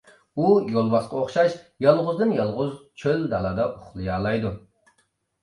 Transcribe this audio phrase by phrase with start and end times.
[0.37, 0.45] ئۇ
[0.75, 1.57] يولۋاسقا ئوخشاش
[1.87, 4.55] يالغۇزدىن-يالغۇز چۆل-دالادا ئۇخلىيالايدۇ.